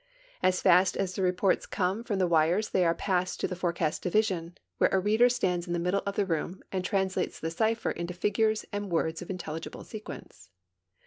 [0.41, 4.01] As fast as the reports come from the wires they are passed to the Forecast
[4.01, 7.91] Division, where a reader stands in the middle of the room and translates the cipher
[7.91, 10.49] into figures and words of intelligible sequence.